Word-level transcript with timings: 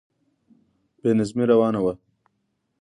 بې 1.01 1.11
نظمی 1.17 1.43
روانه 1.51 1.79
وه. 1.83 1.93